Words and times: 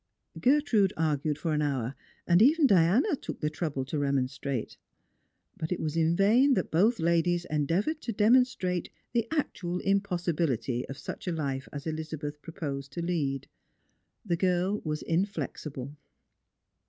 Gertrude 0.39 0.93
argued 0.97 1.37
for 1.37 1.53
an 1.53 1.61
hour, 1.61 1.93
and 2.25 2.41
even 2.41 2.65
Diana 2.65 3.15
took 3.15 3.39
the 3.39 3.51
trouble 3.51 3.85
to 3.85 3.99
remonstrate. 3.99 4.75
But 5.57 5.71
it 5.71 5.79
was 5.79 5.95
in 5.95 6.15
vain 6.15 6.55
that 6.55 6.71
both 6.71 6.97
ladies 6.97 7.45
endeavoured 7.51 8.01
to 8.01 8.11
demonstrate 8.11 8.89
the 9.13 9.27
actual 9.29 9.77
impossibility 9.81 10.89
of 10.89 10.97
such 10.97 11.27
a 11.27 11.31
life 11.31 11.69
as 11.71 11.85
EUzabeth 11.85 12.41
proposed 12.41 12.91
to 12.93 13.01
lead. 13.05 13.47
The 14.25 14.37
girl 14.37 14.81
was 14.83 15.03
inflexible. 15.03 15.95